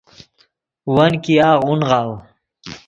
ون 0.93 1.13
ګیاغ 1.23 1.59
اونغاؤ 1.65 2.11